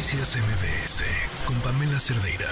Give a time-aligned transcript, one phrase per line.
[0.00, 1.04] Noticias MBS
[1.44, 2.48] con Pamela Cerdeira.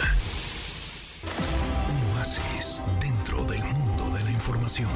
[1.88, 4.90] Un oasis dentro del mundo de la información.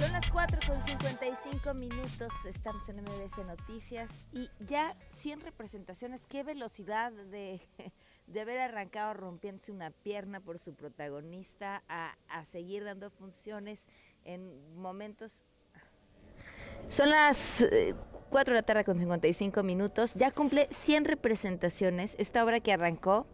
[0.00, 6.42] Son las 4 con 55 minutos, estamos en MBS Noticias y ya 100 representaciones, qué
[6.42, 7.60] velocidad de,
[8.26, 13.86] de haber arrancado rompiéndose una pierna por su protagonista a, a seguir dando funciones
[14.24, 15.44] en momentos...
[16.88, 17.94] Son las eh,
[18.30, 23.26] 4 de la tarde con 55 minutos, ya cumple 100 representaciones, esta obra que arrancó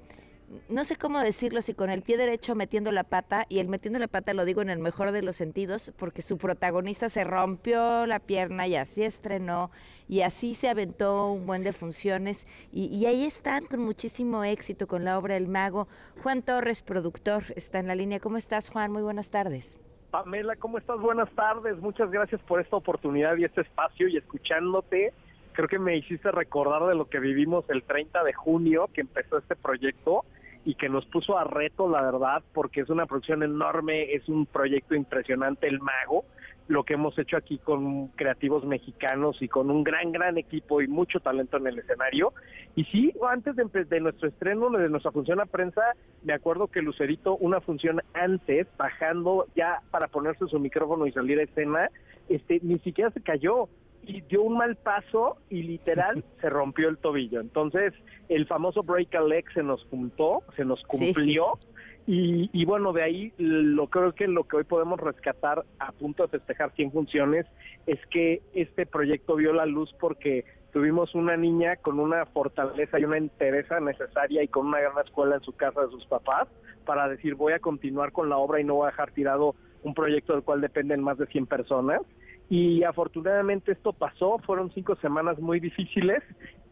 [0.68, 4.00] no sé cómo decirlo, si con el pie derecho metiendo la pata, y el metiendo
[4.00, 8.04] la pata lo digo en el mejor de los sentidos, porque su protagonista se rompió
[8.06, 9.70] la pierna y así estrenó,
[10.08, 14.88] y así se aventó un buen de funciones, y, y ahí están con muchísimo éxito
[14.88, 15.86] con la obra El Mago.
[16.22, 18.18] Juan Torres, productor, está en la línea.
[18.18, 18.90] ¿Cómo estás, Juan?
[18.90, 19.78] Muy buenas tardes.
[20.10, 20.98] Pamela, ¿cómo estás?
[20.98, 21.78] Buenas tardes.
[21.78, 25.12] Muchas gracias por esta oportunidad y este espacio y escuchándote.
[25.52, 29.38] Creo que me hiciste recordar de lo que vivimos el 30 de junio que empezó
[29.38, 30.24] este proyecto
[30.64, 34.46] y que nos puso a reto, la verdad, porque es una producción enorme, es un
[34.46, 36.24] proyecto impresionante, El Mago,
[36.68, 40.86] lo que hemos hecho aquí con creativos mexicanos y con un gran, gran equipo y
[40.86, 42.32] mucho talento en el escenario.
[42.76, 45.82] Y sí, antes de, nuestro estreno, de nuestra función a prensa,
[46.22, 51.40] me acuerdo que Lucerito, una función antes, bajando ya para ponerse su micrófono y salir
[51.40, 51.90] a escena,
[52.28, 53.68] este, ni siquiera se cayó
[54.02, 57.40] y dio un mal paso y literal se rompió el tobillo.
[57.40, 57.92] Entonces,
[58.28, 61.58] el famoso break a leg se nos juntó, se nos cumplió.
[62.06, 66.24] Y, y, bueno, de ahí lo creo que lo que hoy podemos rescatar a punto
[66.24, 67.46] de festejar 100 funciones
[67.86, 73.04] es que este proyecto vio la luz porque tuvimos una niña con una fortaleza y
[73.04, 76.48] una entereza necesaria y con una gran escuela en su casa de sus papás
[76.84, 79.94] para decir voy a continuar con la obra y no voy a dejar tirado un
[79.94, 82.00] proyecto del cual dependen más de 100 personas
[82.50, 86.20] y afortunadamente esto pasó, fueron cinco semanas muy difíciles,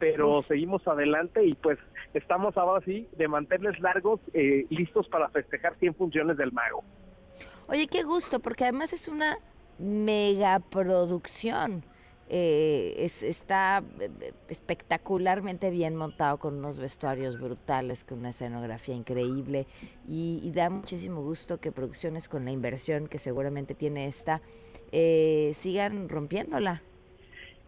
[0.01, 1.79] pero seguimos adelante y pues
[2.15, 6.83] estamos ahora sí de mantenerles largos, eh, listos para festejar 100 funciones del mago.
[7.69, 9.39] Oye, qué gusto, porque además es una
[9.79, 11.85] megaproducción.
[12.31, 13.83] Eh, es, está
[14.49, 19.67] espectacularmente bien montado con unos vestuarios brutales, con una escenografía increíble
[20.07, 24.43] y, da muchísimo gusto que producciones con la inversión que seguramente tiene esta
[24.93, 26.83] eh, sigan rompiéndola.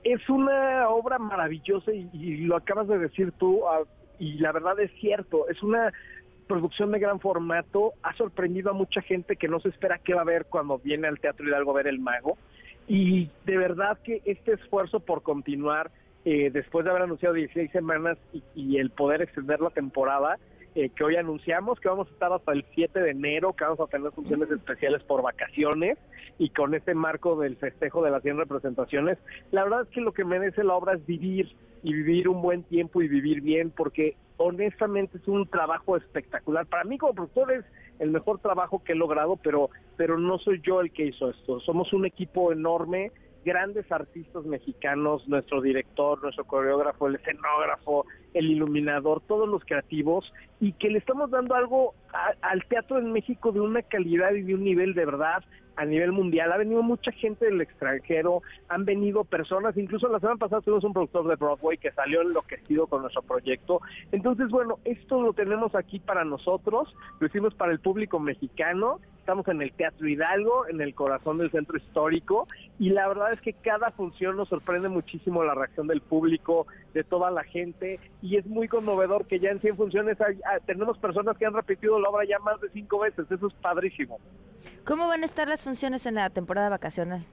[0.04, 3.86] Es una obra maravillosa y, lo acabas de decir tú, uh,
[4.18, 5.90] y la verdad es cierto, es una
[6.46, 10.22] producción de gran formato, ha sorprendido a mucha gente que no se espera qué va
[10.22, 12.36] a ver cuando viene al Teatro Hidalgo a ver El Mago,
[12.92, 15.92] y de verdad que este esfuerzo por continuar,
[16.24, 20.38] eh, después de haber anunciado 16 semanas y, y el poder extender la temporada,
[20.74, 23.78] eh, que hoy anunciamos que vamos a estar hasta el 7 de enero, que vamos
[23.78, 24.54] a tener funciones mm.
[24.54, 25.98] especiales por vacaciones
[26.38, 29.18] y con este marco del festejo de las 100 representaciones.
[29.52, 32.64] La verdad es que lo que merece la obra es vivir y vivir un buen
[32.64, 36.66] tiempo y vivir bien, porque honestamente es un trabajo espectacular.
[36.66, 37.64] Para mí como productor es
[37.98, 41.60] el mejor trabajo que he logrado, pero, pero no soy yo el que hizo esto.
[41.60, 43.12] Somos un equipo enorme
[43.44, 50.72] grandes artistas mexicanos, nuestro director, nuestro coreógrafo, el escenógrafo, el iluminador, todos los creativos, y
[50.72, 51.94] que le estamos dando algo
[52.42, 55.42] al teatro en México de una calidad y de un nivel de verdad
[55.80, 56.52] a nivel mundial.
[56.52, 60.92] Ha venido mucha gente del extranjero, han venido personas, incluso la semana pasada tuvimos un
[60.92, 63.80] productor de Broadway que salió enloquecido con nuestro proyecto.
[64.12, 69.48] Entonces, bueno, esto lo tenemos aquí para nosotros, lo hicimos para el público mexicano, estamos
[69.48, 72.46] en el Teatro Hidalgo, en el corazón del centro histórico,
[72.78, 77.04] y la verdad es que cada función nos sorprende muchísimo la reacción del público, de
[77.04, 80.98] toda la gente, y es muy conmovedor que ya en 100 funciones hay, hay, tenemos
[80.98, 84.18] personas que han repetido la obra ya más de cinco veces, eso es padrísimo.
[84.84, 87.24] ¿Cómo van a estar las funciones en la temporada vacacional?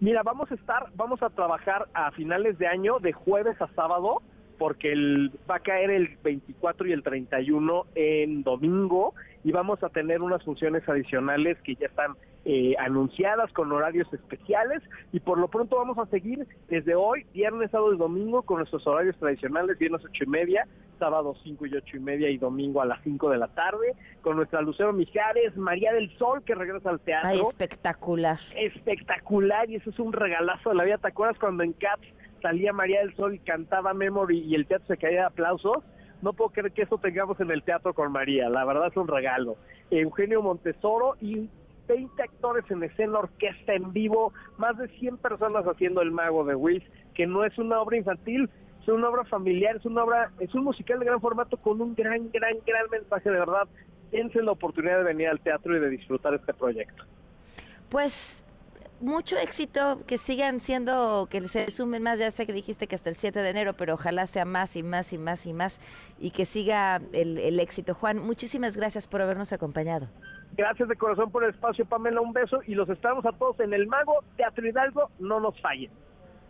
[0.00, 4.22] Mira, vamos a estar, vamos a trabajar a finales de año de jueves a sábado,
[4.58, 9.88] porque el, va a caer el 24 y el 31 en domingo y vamos a
[9.88, 12.14] tener unas funciones adicionales que ya están
[12.44, 14.82] eh, anunciadas con horarios especiales
[15.12, 18.86] y por lo pronto vamos a seguir desde hoy, viernes, sábado y domingo con nuestros
[18.86, 20.66] horarios tradicionales, viernes ocho y media,
[21.00, 24.36] sábado cinco y ocho y media y domingo a las 5 de la tarde, con
[24.36, 27.28] nuestra Lucero Mijares, María del Sol que regresa al teatro.
[27.28, 28.38] Ay, espectacular.
[28.54, 30.98] Espectacular y eso es un regalazo de la vida.
[30.98, 32.06] ¿Te acuerdas cuando en Cats
[32.40, 35.78] salía María del Sol y cantaba Memory y el teatro se caía de aplausos?
[36.22, 39.08] no puedo creer que eso tengamos en el teatro con María, la verdad es un
[39.08, 39.56] regalo.
[39.90, 41.48] Eugenio Montesoro y
[41.88, 46.54] 20 actores en escena, orquesta en vivo, más de 100 personas haciendo El Mago de
[46.54, 48.48] Wiz, que no es una obra infantil,
[48.92, 52.30] una obra familiar, es una obra, es un musical de gran formato con un gran,
[52.30, 53.68] gran, gran mensaje de verdad.
[54.10, 57.04] dense la oportunidad de venir al teatro y de disfrutar este proyecto.
[57.88, 58.44] Pues
[59.00, 63.10] mucho éxito, que sigan siendo, que se sumen más, ya sé que dijiste que hasta
[63.10, 65.80] el 7 de enero, pero ojalá sea más y más y más y más
[66.18, 67.94] y que siga el, el éxito.
[67.94, 70.08] Juan, muchísimas gracias por habernos acompañado.
[70.56, 73.72] Gracias de corazón por el espacio, Pamela, un beso y los esperamos a todos en
[73.72, 75.90] el Mago Teatro Hidalgo, no nos fallen.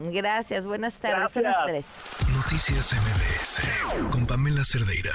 [0.00, 1.84] Gracias, buenas tardes, son las tres.
[2.32, 5.12] Noticias MBS con Pamela Cerdeira.